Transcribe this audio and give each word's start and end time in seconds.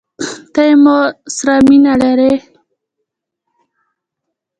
ته 0.53 0.61
يې 0.67 0.75
مو 0.83 0.97
سره 1.37 1.55
مينه 1.67 1.93
لرې؟ 2.01 2.33